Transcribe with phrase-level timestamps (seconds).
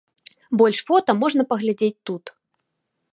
[0.61, 2.23] Больш фота можна паглядзець тут.